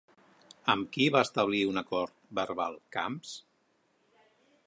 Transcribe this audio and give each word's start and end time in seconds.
Amb 0.73 0.87
qui 0.95 1.05
va 1.15 1.21
establir 1.25 1.59
un 1.73 1.81
acord 1.83 2.17
verbal 2.41 2.79
Camps? 2.97 3.37